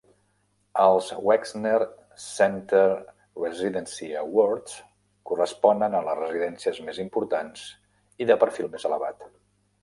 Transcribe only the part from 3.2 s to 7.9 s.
Residency Awards corresponen a les residències més importants